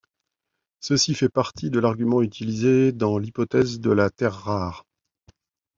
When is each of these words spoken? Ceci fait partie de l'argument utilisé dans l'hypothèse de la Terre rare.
Ceci 0.79 1.13
fait 1.13 1.29
partie 1.29 1.69
de 1.69 1.77
l'argument 1.79 2.23
utilisé 2.23 2.91
dans 2.91 3.19
l'hypothèse 3.19 3.79
de 3.79 3.91
la 3.91 4.09
Terre 4.09 4.33
rare. 4.33 4.83